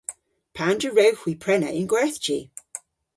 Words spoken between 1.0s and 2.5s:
hwi prena y'n gwerthji?